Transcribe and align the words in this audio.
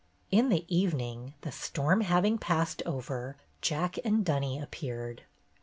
In 0.31 0.49
the 0.49 0.65
evening, 0.67 1.35
the 1.41 1.51
storm 1.51 2.01
having 2.01 2.39
passed 2.39 2.81
over. 2.87 3.37
Jack 3.61 3.99
and 4.03 4.25
Dunny 4.25 4.59
appeared. 4.59 5.25